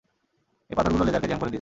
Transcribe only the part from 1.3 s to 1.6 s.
করে দিয়েছে।